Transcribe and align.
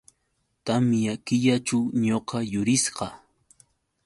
Tamya 0.65 1.13
killaćhu 1.25 1.79
ñuqa 2.05 2.37
yurisqa. 2.51 3.07